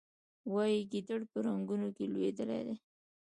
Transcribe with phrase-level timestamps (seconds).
[0.53, 2.69] وایي ګیدړ په رنګونو کې لوېدلی و.